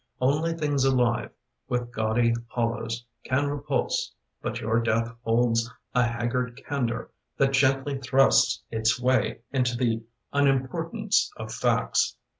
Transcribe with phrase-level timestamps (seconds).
[0.19, 1.29] Only things alive,
[1.69, 8.63] with gaudy hollows, Can repulse, but your death holds A haggard candour that gently thrusts
[8.71, 10.01] its way Into the
[10.33, 12.15] unimportance of facts.